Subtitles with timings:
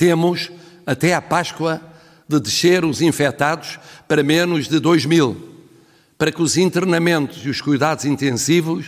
[0.00, 0.50] Temos,
[0.86, 1.78] até à Páscoa,
[2.26, 5.36] de descer os infectados para menos de 2 mil,
[6.16, 8.86] para que os internamentos e os cuidados intensivos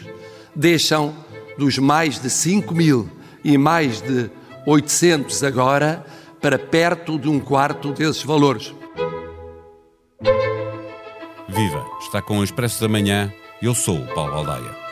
[0.56, 1.14] deixam
[1.58, 3.10] dos mais de 5 mil
[3.44, 4.30] e mais de
[4.66, 6.02] 800 agora
[6.40, 8.74] para perto de um quarto desses valores.
[11.46, 11.86] Viva!
[12.00, 13.30] Está com o Expresso da Manhã.
[13.60, 14.91] Eu sou o Paulo Baldaia.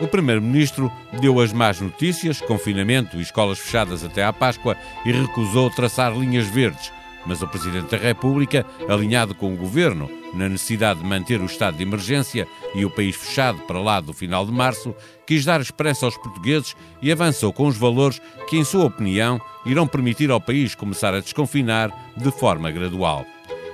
[0.00, 0.90] O Primeiro-Ministro
[1.20, 6.48] deu as más notícias, confinamento e escolas fechadas até à Páscoa e recusou traçar linhas
[6.48, 6.92] verdes.
[7.24, 11.76] Mas o Presidente da República, alinhado com o Governo na necessidade de manter o estado
[11.76, 16.04] de emergência e o país fechado para lá do final de março, quis dar esperança
[16.04, 20.74] aos portugueses e avançou com os valores que, em sua opinião, irão permitir ao país
[20.74, 23.24] começar a desconfinar de forma gradual.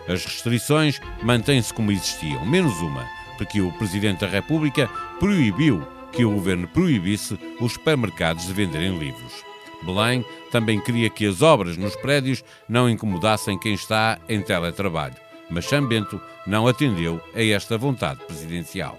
[0.06, 3.06] As restrições mantêm-se como existiam, menos uma,
[3.38, 5.82] porque o Presidente da República proibiu
[6.12, 9.44] que o governo proibisse os supermercados de venderem livros.
[9.82, 15.16] Belém também queria que as obras nos prédios não incomodassem quem está em teletrabalho,
[15.48, 18.98] mas Chambento não atendeu a esta vontade presidencial.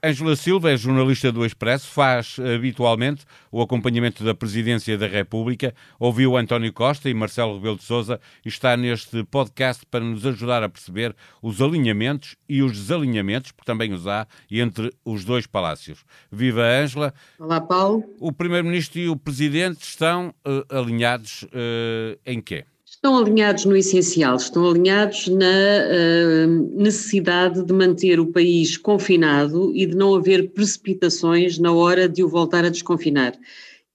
[0.00, 6.36] Ângela Silva é jornalista do Expresso, faz habitualmente o acompanhamento da Presidência da República, ouviu
[6.36, 10.68] António Costa e Marcelo Rebelo de Sousa e está neste podcast para nos ajudar a
[10.68, 16.04] perceber os alinhamentos e os desalinhamentos, porque também os há, entre os dois palácios.
[16.30, 17.12] Viva Ângela.
[17.36, 18.04] Olá, Paulo.
[18.20, 22.64] O Primeiro-Ministro e o Presidente estão uh, alinhados uh, em quê?
[22.98, 29.86] Estão alinhados no essencial, estão alinhados na uh, necessidade de manter o país confinado e
[29.86, 33.38] de não haver precipitações na hora de o voltar a desconfinar.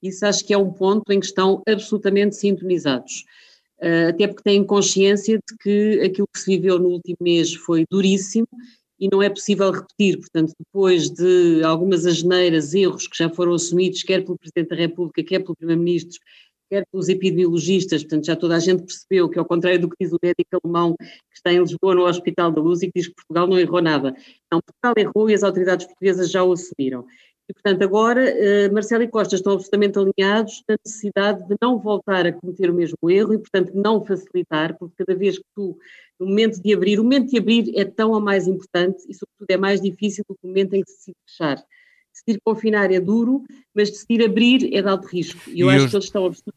[0.02, 3.26] Isso acho que é um ponto em que estão absolutamente sintonizados.
[3.78, 7.84] Uh, até porque têm consciência de que aquilo que se viveu no último mês foi
[7.92, 8.48] duríssimo
[8.98, 10.18] e não é possível repetir.
[10.18, 15.22] Portanto, depois de algumas asneiras, erros que já foram assumidos, quer pelo Presidente da República,
[15.22, 16.22] quer pelo Primeiro-Ministro,
[16.74, 20.12] quer pelos epidemiologistas, portanto já toda a gente percebeu que ao contrário do que diz
[20.12, 23.14] o médico alemão que está em Lisboa no Hospital da Luz e que diz que
[23.14, 24.16] Portugal não errou nada.
[24.52, 27.06] Não, Portugal errou e as autoridades portuguesas já o assumiram.
[27.48, 32.26] E, portanto, agora eh, Marcelo e Costa estão absolutamente alinhados na necessidade de não voltar
[32.26, 35.78] a cometer o mesmo erro e, portanto, não facilitar, porque cada vez que tu,
[36.20, 39.50] no momento de abrir, o momento de abrir é tão a mais importante e, sobretudo,
[39.50, 41.64] é mais difícil do que o momento em que se decide fechar
[42.14, 43.44] decidir confinar é duro,
[43.74, 45.50] mas decidir abrir é de alto risco.
[45.50, 45.92] E eu e acho os...
[45.92, 46.54] que eles estão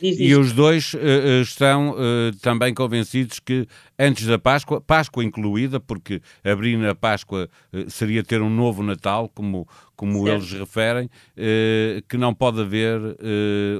[0.00, 3.66] e os dois uh, estão uh, também convencidos que
[3.98, 9.30] antes da Páscoa, Páscoa incluída, porque abrir na Páscoa uh, seria ter um novo Natal,
[9.30, 11.08] como, como eles referem,
[12.08, 13.00] que não pode haver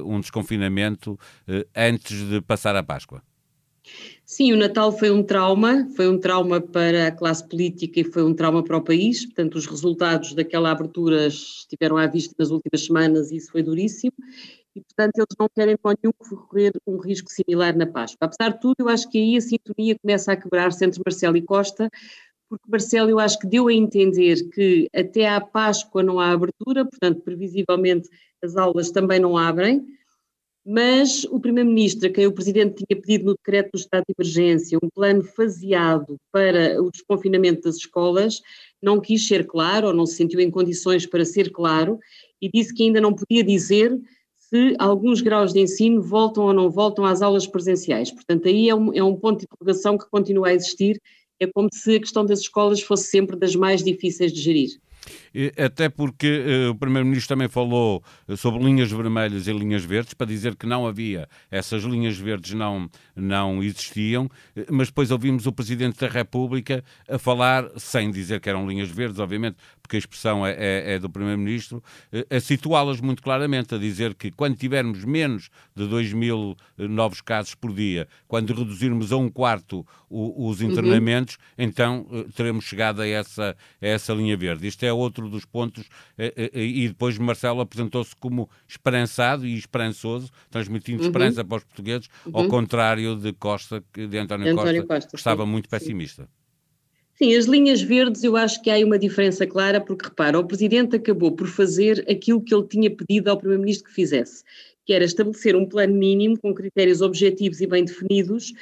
[0.03, 1.19] um desconfinamento
[1.75, 3.21] antes de passar a Páscoa.
[4.29, 8.23] Sim, o Natal foi um trauma, foi um trauma para a classe política e foi
[8.23, 9.25] um trauma para o país.
[9.25, 14.11] Portanto, os resultados daquela abertura estiveram à vista nas últimas semanas e isso foi duríssimo.
[14.75, 18.17] E, portanto, eles não querem com nenhum correr um risco similar na Páscoa.
[18.27, 21.41] Apesar de tudo, eu acho que aí a sintonia começa a quebrar-se entre Marcelo e
[21.41, 21.89] Costa,
[22.49, 26.83] porque Marcelo eu acho que deu a entender que até à Páscoa não há abertura,
[26.83, 28.09] portanto, previsivelmente
[28.43, 29.85] as aulas também não abrem,
[30.69, 34.77] mas o Primeiro-Ministro, a quem o Presidente tinha pedido no decreto do estado de emergência
[34.83, 38.41] um plano faseado para o desconfinamento das escolas,
[38.83, 41.97] não quis ser claro ou não se sentiu em condições para ser claro
[42.41, 43.97] e disse que ainda não podia dizer
[44.35, 48.11] se alguns graus de ensino voltam ou não voltam às aulas presenciais.
[48.11, 51.01] Portanto, aí é um, é um ponto de interrogação que continua a existir.
[51.39, 54.71] É como se a questão das escolas fosse sempre das mais difíceis de gerir
[55.57, 60.27] até porque uh, o Primeiro-Ministro também falou eh, sobre linhas vermelhas e linhas verdes, para
[60.27, 65.51] dizer que não havia, essas linhas verdes não, não existiam, eh, mas depois ouvimos o
[65.51, 69.57] Presidente da República a falar, sem dizer que eram linhas verdes, obviamente,
[69.87, 71.81] porque a expressão é, é, é do Primeiro-Ministro,
[72.29, 77.55] a situá-las muito claramente, a dizer que quando tivermos menos de 2 mil novos casos
[77.55, 80.71] por dia, quando reduzirmos a um quarto o, os uhum.
[80.71, 81.65] internamentos, uhum.
[81.65, 84.67] então teremos chegado a essa, a essa linha verde.
[84.67, 85.85] Isto é outro dos pontos,
[86.17, 91.07] eh, eh, eh, e depois Marcelo apresentou-se como esperançado e esperançoso, transmitindo uhum.
[91.07, 92.31] esperança para os portugueses, uhum.
[92.33, 95.69] ao contrário de Costa, de António, António Costa, Costa, que estava sim, muito sim.
[95.69, 96.23] pessimista.
[96.23, 96.29] Sim,
[97.25, 100.95] as linhas verdes eu acho que há aí uma diferença clara, porque repara, o Presidente
[100.95, 104.43] acabou por fazer aquilo que ele tinha pedido ao Primeiro-Ministro que fizesse,
[104.85, 108.53] que era estabelecer um plano mínimo com critérios objetivos e bem definidos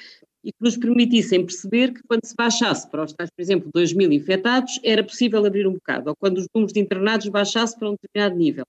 [0.43, 3.93] e que nos permitissem perceber que quando se baixasse para os tais, por exemplo, 2
[3.93, 7.89] mil infectados, era possível abrir um bocado, ou quando os números de internados baixassem para
[7.89, 8.65] um determinado nível.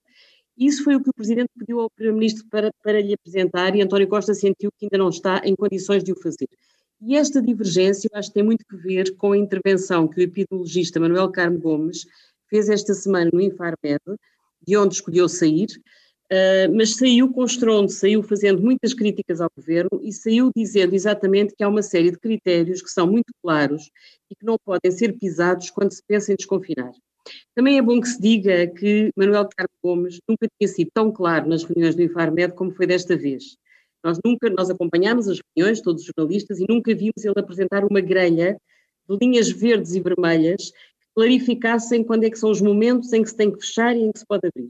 [0.57, 4.07] Isso foi o que o Presidente pediu ao Primeiro-Ministro para, para lhe apresentar e António
[4.07, 6.49] Costa sentiu que ainda não está em condições de o fazer.
[7.01, 10.23] E esta divergência, eu acho que tem muito que ver com a intervenção que o
[10.23, 12.05] epidemiologista Manuel Carmo Gomes
[12.49, 14.01] fez esta semana no Infarmed,
[14.65, 15.67] de onde escolheu sair,
[16.29, 21.55] Uh, mas saiu com estrondo, saiu fazendo muitas críticas ao governo e saiu dizendo exatamente
[21.55, 23.89] que há uma série de critérios que são muito claros
[24.29, 26.91] e que não podem ser pisados quando se pensa em desconfinar.
[27.55, 31.47] Também é bom que se diga que Manuel Carlos Gomes nunca tinha sido tão claro
[31.47, 33.55] nas reuniões do Infarmed como foi desta vez.
[34.03, 37.99] Nós nunca, nós acompanhámos as reuniões, todos os jornalistas, e nunca vimos ele apresentar uma
[37.99, 38.59] grelha
[39.09, 43.29] de linhas verdes e vermelhas que clarificassem quando é que são os momentos em que
[43.29, 44.69] se tem que fechar e em que se pode abrir.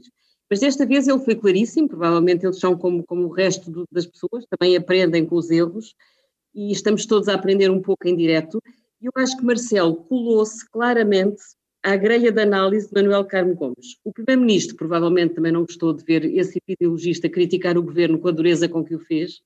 [0.50, 4.06] Mas desta vez ele foi claríssimo, provavelmente eles são como, como o resto do, das
[4.06, 5.94] pessoas, também aprendem com os erros
[6.54, 8.62] e estamos todos a aprender um pouco em direto.
[9.00, 11.42] E eu acho que Marcelo colou-se claramente
[11.82, 13.96] à grelha de análise de Manuel Carmo Gomes.
[14.04, 18.32] O Primeiro-Ministro provavelmente também não gostou de ver esse epidemiologista criticar o governo com a
[18.32, 19.40] dureza com que o fez.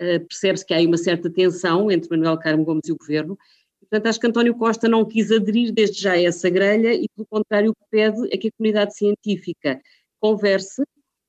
[0.00, 3.38] Uh, Percebe-se que há aí uma certa tensão entre Manuel Carmo Gomes e o governo.
[3.80, 7.26] Portanto, acho que António Costa não quis aderir desde já a essa grelha e, pelo
[7.26, 9.80] contrário, o que pede é que a comunidade científica
[10.18, 10.82] converse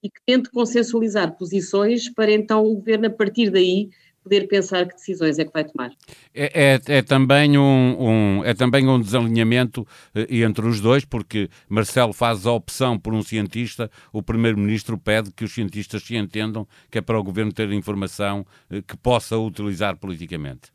[0.03, 3.89] e que tente consensualizar posições para então o governo, a partir daí,
[4.27, 5.91] poder pensar que decisões é que vai tomar.
[6.33, 11.49] É, é, é também, um, um, é também um desalinhamento eh, entre os dois, porque
[11.69, 16.67] Marcelo faz a opção por um cientista, o Primeiro-Ministro pede que os cientistas se entendam,
[16.91, 20.71] que é para o governo ter informação eh, que possa utilizar politicamente.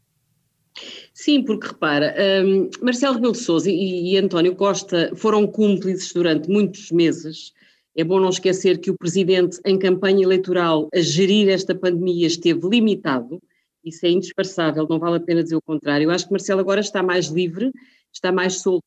[1.13, 2.15] Sim, porque repara,
[2.45, 7.53] um, Marcelo Rebelo de Sousa e, e António Costa foram cúmplices durante muitos meses
[7.95, 12.67] é bom não esquecer que o presidente, em campanha eleitoral, a gerir esta pandemia esteve
[12.67, 13.41] limitado,
[13.85, 16.05] isso é indispensável, não vale a pena dizer o contrário.
[16.05, 17.73] Eu acho que Marcelo agora está mais livre,
[18.13, 18.87] está mais solto.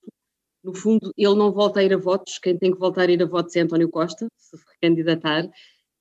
[0.63, 3.22] No fundo, ele não volta a ir a votos, quem tem que voltar a ir
[3.22, 5.46] a votos é António Costa, se recandidatar.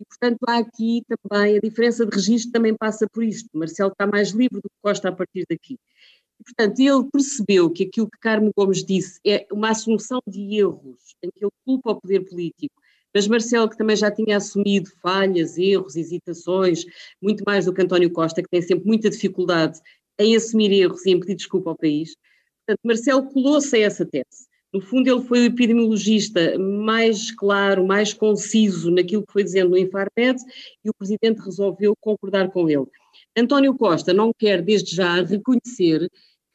[0.01, 3.49] E, portanto, há aqui também, a diferença de registro também passa por isto.
[3.53, 5.75] Marcelo está mais livre do que Costa a partir daqui.
[6.41, 11.15] E, portanto, ele percebeu que aquilo que Carmo Gomes disse é uma assunção de erros,
[11.23, 12.75] em que ele culpa o poder político
[13.15, 16.85] mas Marcelo, que também já tinha assumido falhas, erros, hesitações,
[17.23, 19.79] muito mais do que António Costa, que tem sempre muita dificuldade
[20.19, 22.17] em assumir erros e em pedir desculpa ao país.
[22.67, 24.49] Portanto, Marcelo colou-se a essa tese.
[24.73, 29.79] No fundo, ele foi o epidemiologista mais claro, mais conciso naquilo que foi dizendo no
[29.79, 30.43] Infarmed
[30.85, 32.87] e o Presidente resolveu concordar com ele.
[33.37, 36.11] António Costa não quer, desde já, reconhecer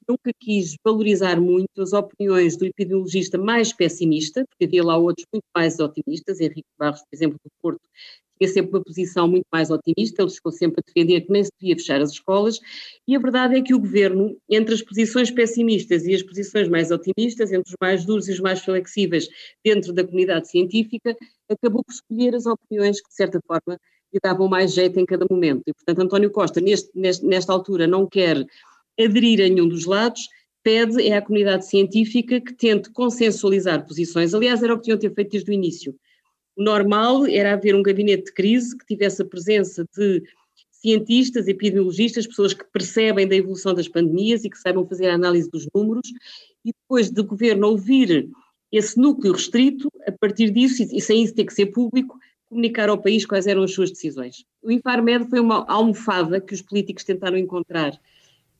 [0.09, 5.45] nunca quis valorizar muito as opiniões do epidemiologista mais pessimista, porque havia lá outros muito
[5.55, 7.81] mais otimistas, Henrique Barros, por exemplo, do Porto,
[8.39, 11.51] tinha sempre uma posição muito mais otimista, ele ficou sempre a defender que nem se
[11.59, 12.59] devia fechar as escolas,
[13.07, 16.89] e a verdade é que o governo, entre as posições pessimistas e as posições mais
[16.89, 19.27] otimistas, entre os mais duros e os mais flexíveis
[19.63, 21.15] dentro da comunidade científica,
[21.49, 23.77] acabou por escolher as opiniões que, de certa forma,
[24.13, 25.61] lhe davam mais jeito em cada momento.
[25.67, 28.45] E, portanto, António Costa, neste, nesta altura, não quer
[28.99, 30.27] aderir a nenhum dos lados,
[30.63, 34.33] pede é à comunidade científica que tente consensualizar posições.
[34.33, 35.95] Aliás, era o que tinham ter feito desde o início.
[36.55, 40.21] O normal era haver um gabinete de crise que tivesse a presença de
[40.71, 45.49] cientistas, epidemiologistas, pessoas que percebem da evolução das pandemias e que saibam fazer a análise
[45.49, 46.07] dos números,
[46.65, 48.29] e depois do governo ouvir
[48.71, 52.17] esse núcleo restrito, a partir disso, e sem isso ter que ser público,
[52.49, 54.45] comunicar ao país quais eram as suas decisões.
[54.61, 57.99] O Infarmed foi uma almofada que os políticos tentaram encontrar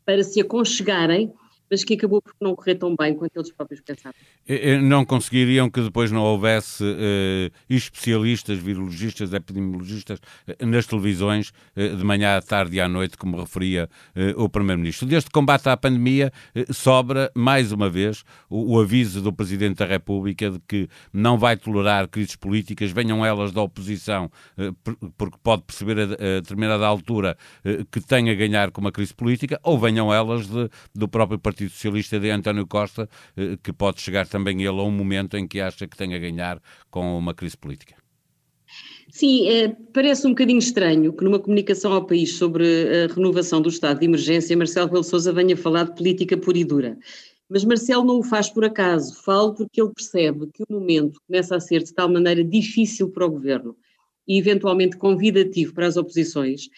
[0.10, 1.32] para se aconchegarem
[1.70, 4.16] mas que acabou por não correr tão bem quanto eles próprios pensavam.
[4.82, 12.04] Não conseguiriam que depois não houvesse uh, especialistas, virologistas, epidemiologistas uh, nas televisões uh, de
[12.04, 13.90] manhã à tarde e à noite, como referia
[14.36, 15.08] o Primeiro-Ministro.
[15.08, 16.32] Deste combate à pandemia
[16.72, 21.56] sobra, mais uma vez, o, o, aviso do Presidente da República de que não vai
[21.56, 24.32] tolerar crises políticas, venham elas da oposição,
[25.18, 27.38] porque pode perceber a, a determinada altura
[27.92, 31.59] que tem a ganhar com uma crise política, ou venham elas de, do próprio Partido
[31.60, 35.46] Partido Socialista de António Costa, eh, que pode chegar também ele a um momento em
[35.46, 37.96] que acha que tem a ganhar com uma crise política.
[39.10, 42.64] Sim, é, parece um bocadinho estranho que numa comunicação ao país sobre
[43.04, 46.64] a renovação do estado de emergência, Marcelo Rebelo Sousa venha falar de política pura e
[46.64, 46.98] dura.
[47.50, 51.56] Mas Marcelo não o faz por acaso, falo porque ele percebe que o momento começa
[51.56, 53.76] a ser de tal maneira difícil para o governo
[54.28, 56.70] e eventualmente convidativo para as oposições,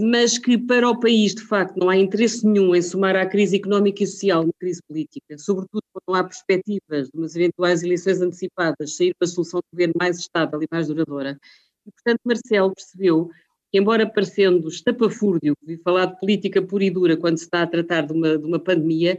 [0.00, 3.56] mas que para o país, de facto, não há interesse nenhum em somar à crise
[3.56, 8.20] económica e social uma crise política, sobretudo quando não há perspectivas de umas eventuais eleições
[8.20, 11.38] antecipadas, sair uma solução de governo mais estável e mais duradoura.
[11.86, 13.30] E, portanto, Marcelo percebeu
[13.70, 17.66] que, embora parecendo estapafúrdio, vi falar de política pura e dura quando se está a
[17.66, 19.18] tratar de uma, de uma pandemia,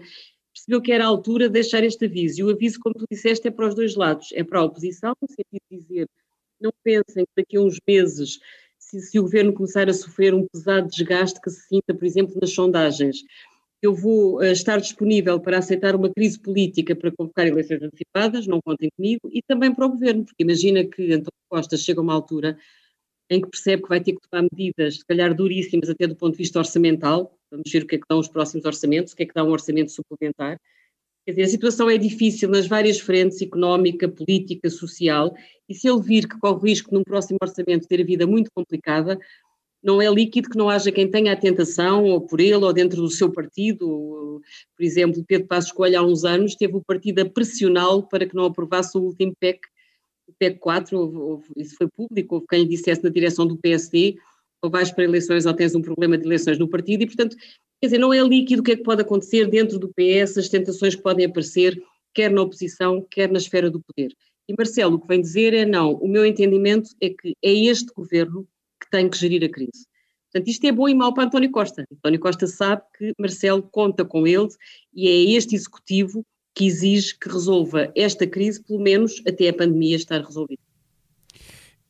[0.53, 2.39] percebeu que era a altura de deixar este aviso.
[2.39, 4.29] E o aviso, como tu disseste, é para os dois lados.
[4.33, 6.09] É para a oposição, no sentido de dizer,
[6.61, 8.39] não pensem que daqui a uns meses
[8.93, 12.35] se, se o governo começar a sofrer um pesado desgaste que se sinta, por exemplo,
[12.39, 13.23] nas sondagens,
[13.81, 18.61] eu vou uh, estar disponível para aceitar uma crise política para convocar eleições antecipadas, não
[18.61, 22.13] contem comigo, e também para o governo, porque imagina que António Costa chega a uma
[22.13, 22.57] altura
[23.29, 26.33] em que percebe que vai ter que tomar medidas, se calhar duríssimas até do ponto
[26.33, 29.23] de vista orçamental, vamos ver o que é que dão os próximos orçamentos, o que
[29.23, 30.57] é que dá um orçamento suplementar.
[31.25, 35.33] Quer dizer, a situação é difícil nas várias frentes, económica, política, social,
[35.69, 38.51] e se ele vir que corre o risco num próximo orçamento ter a vida muito
[38.53, 39.17] complicada,
[39.81, 43.01] não é líquido que não haja quem tenha a tentação, ou por ele, ou dentro
[43.01, 44.41] do seu partido.
[44.75, 48.35] Por exemplo, Pedro Passos Coelho, há uns anos, teve o partido a pressioná-lo para que
[48.35, 49.59] não aprovasse o último PEC,
[50.27, 54.15] o PEC 4, houve, houve, isso foi público, houve quem dissesse na direção do PSD,
[54.61, 57.35] ou vais para eleições ou tens um problema de eleições no partido, e portanto,
[57.83, 60.47] quer dizer, não é líquido o que é que pode acontecer dentro do PS, as
[60.47, 61.77] tentações que podem aparecer,
[62.13, 64.15] quer na oposição, quer na esfera do poder.
[64.47, 67.91] E Marcelo, o que vem dizer é não, o meu entendimento é que é este
[67.93, 68.47] governo
[68.89, 69.85] tem que gerir a crise.
[70.31, 71.85] Portanto, isto é bom e mau para António Costa.
[71.91, 74.47] António Costa sabe que Marcelo conta com ele
[74.93, 76.25] e é este executivo
[76.55, 80.61] que exige que resolva esta crise, pelo menos até a pandemia estar resolvida.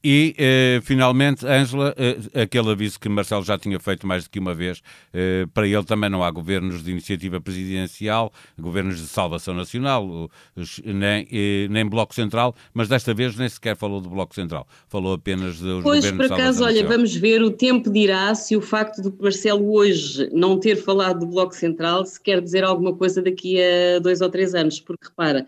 [0.05, 4.38] E, eh, finalmente, Ângela, eh, aquele aviso que Marcelo já tinha feito mais do que
[4.38, 4.81] uma vez,
[5.13, 8.29] eh, para ele também não há governos de iniciativa presidencial,
[8.60, 10.29] governos de salvação nacional,
[10.83, 15.13] nem, eh, nem Bloco Central, mas desta vez nem sequer falou do Bloco Central, falou
[15.13, 18.57] apenas dos pois, governos de Pois, por acaso, olha, vamos ver, o tempo dirá se
[18.57, 22.93] o facto de Marcelo hoje não ter falado do Bloco Central se quer dizer alguma
[22.93, 25.48] coisa daqui a dois ou três anos, porque repara,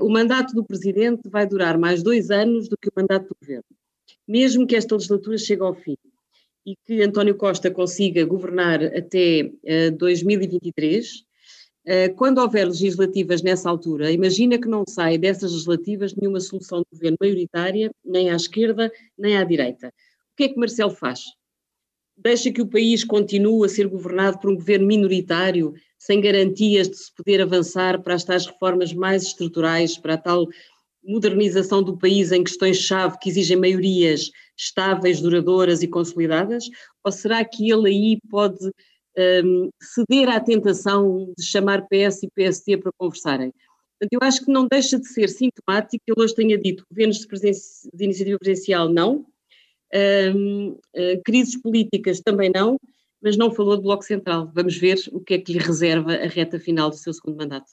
[0.00, 3.64] o mandato do presidente vai durar mais dois anos do que o mandato do governo.
[4.26, 5.96] Mesmo que esta legislatura chegue ao fim
[6.64, 9.50] e que António Costa consiga governar até
[9.88, 16.40] uh, 2023, uh, quando houver legislativas nessa altura, imagina que não sai dessas legislativas nenhuma
[16.40, 19.88] solução de governo maioritária, nem à esquerda, nem à direita.
[19.88, 21.20] O que é que Marcelo faz?
[22.22, 26.96] Deixa que o país continue a ser governado por um governo minoritário, sem garantias de
[26.96, 30.46] se poder avançar para as tais reformas mais estruturais, para a tal
[31.02, 36.64] modernização do país em questões-chave que exigem maiorias estáveis, duradouras e consolidadas?
[37.04, 38.70] Ou será que ele aí pode
[39.44, 43.52] um, ceder à tentação de chamar PS e PST para conversarem?
[43.98, 47.18] Portanto, eu acho que não deixa de ser sintomático que ele hoje tenha dito governos
[47.18, 49.26] de, de iniciativa presidencial não,
[49.94, 52.78] um, uh, crises políticas também não,
[53.22, 54.50] mas não falou do Bloco Central.
[54.54, 57.70] Vamos ver o que é que lhe reserva a reta final do seu segundo mandato.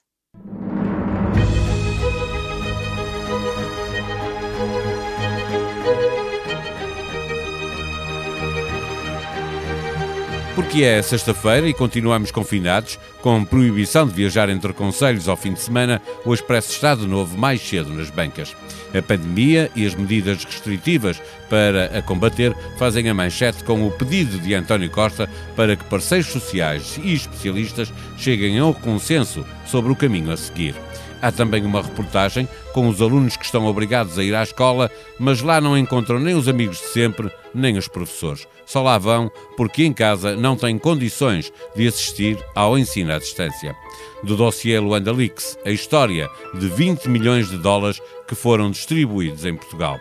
[10.69, 15.59] Porque é sexta-feira e continuamos confinados, com proibição de viajar entre conselhos ao fim de
[15.59, 18.55] semana, o Expresso está de novo mais cedo nas bancas.
[18.95, 24.37] A pandemia e as medidas restritivas para a combater fazem a manchete com o pedido
[24.37, 30.31] de António Costa para que parceiros sociais e especialistas cheguem ao consenso sobre o caminho
[30.31, 30.75] a seguir.
[31.21, 35.41] Há também uma reportagem com os alunos que estão obrigados a ir à escola, mas
[35.41, 38.47] lá não encontram nem os amigos de sempre, nem os professores.
[38.65, 43.75] Só lá vão porque em casa não têm condições de assistir ao ensino à distância.
[44.23, 49.55] Do dossiê Luanda Leaks, a história de 20 milhões de dólares que foram distribuídos em
[49.55, 49.99] Portugal.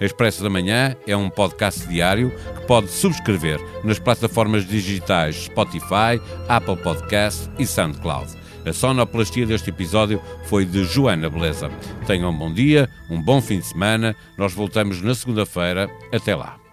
[0.00, 6.20] A Expresso da Manhã é um podcast diário que pode subscrever nas plataformas digitais Spotify,
[6.48, 8.45] Apple Podcasts e SoundCloud.
[8.66, 11.70] A sonoplastia deste episódio foi de Joana Beleza.
[12.04, 14.16] Tenham um bom dia, um bom fim de semana.
[14.36, 15.88] Nós voltamos na segunda-feira.
[16.12, 16.65] Até lá.